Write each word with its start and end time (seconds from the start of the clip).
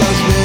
estrellas 0.00 0.37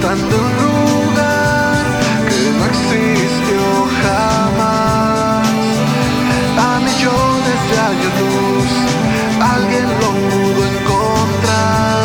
Tanto 0.00 0.36
un 0.36 0.52
lugar 0.62 1.84
que 2.28 2.40
no 2.56 2.64
existió 2.66 3.62
jamás. 4.00 5.48
A 6.56 6.78
millones 6.78 7.58
de 7.68 7.76
años 7.90 8.12
luz, 8.20 8.72
alguien 9.40 9.86
lo 10.00 10.10
pudo 10.30 10.60
encontrar. 10.72 11.98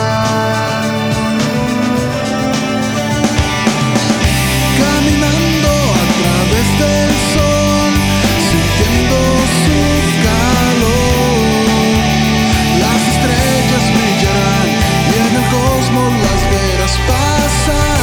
Caminando 4.81 5.71
a 6.01 6.05
través 6.19 6.67
del 6.81 7.11
sol, 7.35 7.91
sintiendo 8.49 9.17
su 9.63 9.79
calor. 10.25 11.45
Las 12.81 13.01
estrellas 13.13 13.85
brillarán 13.95 14.69
y 15.09 15.15
en 15.25 15.33
el 15.39 15.45
cosmos 15.51 16.11
las 16.23 16.41
verás. 16.51 17.32
sun 17.65 18.02